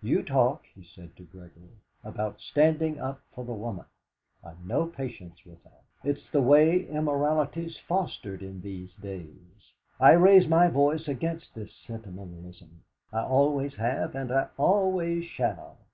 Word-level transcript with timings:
You 0.00 0.22
talk," 0.22 0.62
he 0.74 0.82
said 0.82 1.14
to 1.18 1.24
Gregory, 1.24 1.82
"about 2.02 2.40
standing 2.40 2.98
up 2.98 3.20
for 3.34 3.44
the 3.44 3.52
woman. 3.52 3.84
I've 4.42 4.64
no 4.64 4.86
patience 4.86 5.44
with 5.44 5.62
that; 5.64 5.82
it's 6.02 6.24
the 6.32 6.40
way 6.40 6.86
immorality's 6.88 7.76
fostered 7.86 8.42
in 8.42 8.62
these 8.62 8.94
days. 8.94 9.74
I 10.00 10.12
raise 10.12 10.48
my 10.48 10.68
voice 10.68 11.08
against 11.08 11.54
this 11.54 11.74
sentimentalism. 11.86 12.84
I 13.12 13.24
always 13.24 13.74
have, 13.74 14.14
and 14.14 14.32
I 14.32 14.48
always 14.56 15.26
shall!" 15.26 15.76